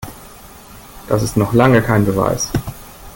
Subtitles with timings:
[1.07, 2.49] Das ist noch lange kein Beweis.